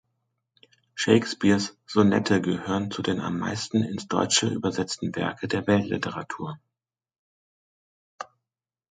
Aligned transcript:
Shakespeares 0.95 1.77
Sonette 1.87 2.41
gehören 2.41 2.89
zu 2.89 3.03
den 3.03 3.19
am 3.19 3.37
meisten 3.37 3.83
ins 3.83 4.07
Deutsche 4.07 4.47
übersetzte 4.47 5.11
Werke 5.13 5.47
der 5.47 5.67
Weltliteratur. 5.67 6.59